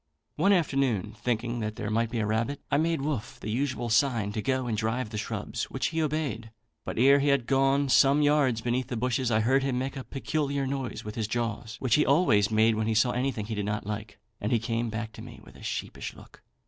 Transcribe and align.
One 0.35 0.51
afternoon, 0.51 1.15
thinking 1.21 1.59
that 1.59 1.75
there 1.75 1.91
might 1.91 2.09
be 2.09 2.17
a 2.17 2.25
rabbit, 2.25 2.59
I 2.71 2.77
made 2.79 3.03
Wolfe 3.03 3.39
the 3.39 3.51
usual 3.51 3.87
sign 3.89 4.31
to 4.31 4.41
go 4.41 4.65
and 4.65 4.75
drive 4.75 5.11
the 5.11 5.17
shrubs, 5.19 5.65
which 5.65 5.89
he 5.89 6.01
obeyed; 6.01 6.49
but 6.83 6.97
ere 6.97 7.19
he 7.19 7.27
had 7.27 7.45
gone 7.45 7.87
some 7.87 8.23
yards 8.23 8.61
beneath 8.61 8.87
the 8.87 8.97
bushes, 8.97 9.29
I 9.29 9.41
heard 9.41 9.61
him 9.61 9.77
make 9.77 9.95
a 9.95 10.03
peculiar 10.03 10.65
noise 10.65 11.05
with 11.05 11.13
his 11.13 11.27
jaws, 11.27 11.75
which 11.79 11.93
he 11.93 12.03
always 12.03 12.49
made 12.49 12.73
when 12.73 12.87
he 12.87 12.95
saw 12.95 13.11
anything 13.11 13.45
he 13.45 13.53
did 13.53 13.65
not 13.65 13.85
like, 13.85 14.17
and 14.39 14.51
he 14.51 14.57
came 14.57 14.87
softly 14.87 14.97
back 14.99 15.11
to 15.11 15.21
me 15.21 15.39
with 15.43 15.55
a 15.55 15.61
sheepish 15.61 16.15
look. 16.15 16.41